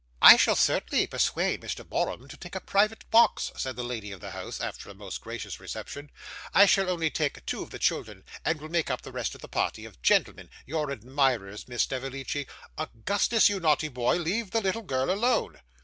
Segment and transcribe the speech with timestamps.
[0.23, 1.87] 'I shall certainly persuade Mr.
[1.87, 5.21] Borum to take a private box,' said the lady of the house, after a most
[5.21, 6.09] gracious reception.
[6.55, 9.41] 'I shall only take two of the children, and will make up the rest of
[9.41, 12.47] the party, of gentlemen your admirers, Miss Snevellicci.
[12.79, 15.61] Augustus, you naughty boy, leave the little girl alone.